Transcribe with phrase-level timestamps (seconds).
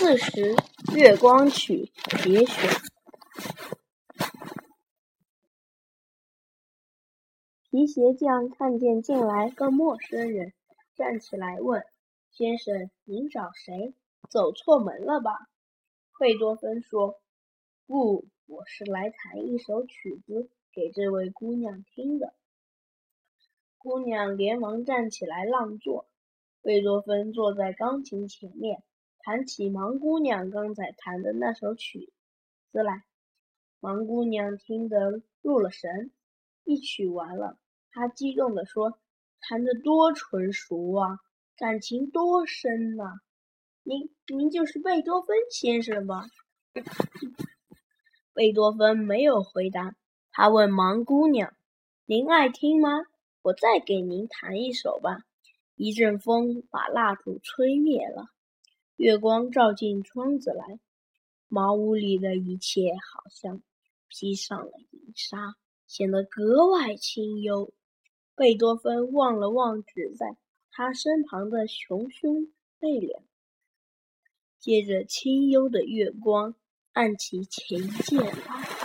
[0.00, 0.54] 四十
[0.96, 1.90] 《月光曲》
[2.22, 2.70] 节选。
[7.68, 10.52] 皮鞋匠看见进来个陌生人，
[10.94, 11.82] 站起来问
[12.30, 13.92] ：“先生，您找谁？
[14.30, 15.32] 走错门了吧？”
[16.20, 17.18] 贝多芬说
[17.88, 22.34] ：“不，我是来弹一首曲子给这位姑娘听的。”
[23.78, 26.06] 姑娘连忙站起来让座。
[26.62, 28.84] 贝多芬坐在钢琴前面，
[29.28, 32.14] 弹起盲姑娘刚才弹的那首曲
[32.72, 33.04] 子来。
[33.78, 36.10] 盲姑娘听得入了神。
[36.64, 37.58] 一曲完了，
[37.90, 38.98] 她激动地说
[39.38, 41.18] ：“弹得多纯熟啊，
[41.58, 43.20] 感情多深呐！
[43.82, 46.24] 您您就是贝多芬先生吧？”
[48.32, 49.94] 贝多芬没有回答。
[50.32, 51.52] 他问盲姑娘
[52.08, 53.04] ：“您爱听吗？
[53.42, 55.18] 我再给您弹一首吧。”
[55.76, 58.30] 一阵风把蜡烛吹灭了，
[58.98, 60.80] 月光照进窗子来，
[61.46, 63.62] 茅屋里的一切好像
[64.08, 65.54] 披上了银纱，
[65.86, 67.72] 显得格外清幽。
[68.34, 70.36] 贝多芬望了望只在
[70.72, 72.48] 他身旁的熊熊
[72.80, 73.22] 背脸，
[74.58, 76.56] 借着清幽的月光，
[76.92, 78.77] 按起琴键来。